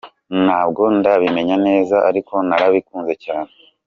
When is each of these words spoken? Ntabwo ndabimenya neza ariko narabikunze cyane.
Ntabwo 0.45 0.81
ndabimenya 0.97 1.57
neza 1.67 1.95
ariko 2.09 2.33
narabikunze 2.47 3.13
cyane. 3.25 3.51